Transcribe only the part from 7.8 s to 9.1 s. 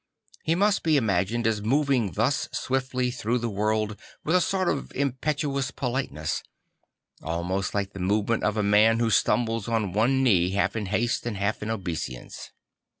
the movement of a man